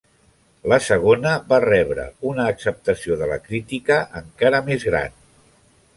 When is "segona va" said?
0.85-1.59